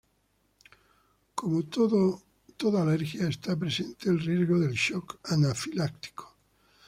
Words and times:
Como 1.37 1.57
toda 2.61 2.77
alergia, 2.81 3.27
está 3.27 3.55
presente 3.55 4.09
el 4.09 4.19
riesgo 4.19 4.57
del 4.57 4.73
shock 4.73 5.19
anafiláctico. 5.31 6.35